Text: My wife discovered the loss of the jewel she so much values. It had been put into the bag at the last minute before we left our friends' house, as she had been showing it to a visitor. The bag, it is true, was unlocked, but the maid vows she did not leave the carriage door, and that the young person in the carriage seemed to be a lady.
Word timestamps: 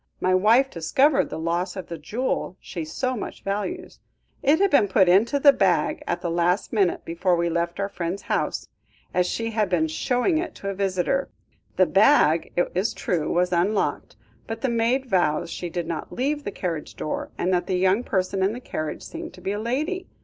My 0.19 0.33
wife 0.33 0.71
discovered 0.71 1.29
the 1.29 1.37
loss 1.37 1.75
of 1.75 1.85
the 1.85 1.99
jewel 1.99 2.57
she 2.59 2.83
so 2.85 3.15
much 3.15 3.43
values. 3.43 3.99
It 4.41 4.57
had 4.59 4.71
been 4.71 4.87
put 4.87 5.07
into 5.07 5.37
the 5.39 5.53
bag 5.53 6.03
at 6.07 6.21
the 6.21 6.31
last 6.31 6.73
minute 6.73 7.05
before 7.05 7.35
we 7.35 7.51
left 7.51 7.79
our 7.79 7.87
friends' 7.87 8.23
house, 8.23 8.67
as 9.13 9.27
she 9.27 9.51
had 9.51 9.69
been 9.69 9.87
showing 9.87 10.39
it 10.39 10.55
to 10.55 10.69
a 10.69 10.73
visitor. 10.73 11.29
The 11.75 11.85
bag, 11.85 12.51
it 12.55 12.71
is 12.73 12.95
true, 12.95 13.31
was 13.31 13.53
unlocked, 13.53 14.15
but 14.47 14.61
the 14.61 14.69
maid 14.69 15.05
vows 15.05 15.51
she 15.51 15.69
did 15.69 15.85
not 15.85 16.11
leave 16.11 16.45
the 16.45 16.51
carriage 16.51 16.95
door, 16.95 17.29
and 17.37 17.53
that 17.53 17.67
the 17.67 17.77
young 17.77 18.03
person 18.03 18.41
in 18.41 18.53
the 18.53 18.59
carriage 18.59 19.03
seemed 19.03 19.35
to 19.35 19.41
be 19.41 19.51
a 19.51 19.59
lady. 19.59 20.07